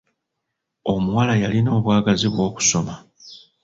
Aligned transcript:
Omuwala 0.93 1.33
yalina 1.41 1.69
obwagazi 1.77 2.27
bw'okusoma. 2.33 2.95